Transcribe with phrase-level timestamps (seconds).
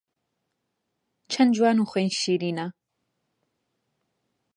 [1.31, 2.67] چەن جوان و خوێن شیرینە